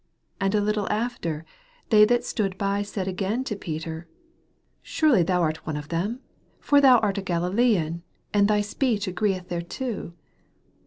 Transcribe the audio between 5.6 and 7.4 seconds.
on or them: for thou art a